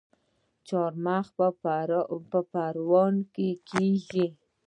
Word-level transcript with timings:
چارمغز 0.67 1.29
په 2.31 2.39
پروان 2.53 3.15
کې 3.33 3.49
کیږي 3.69 4.25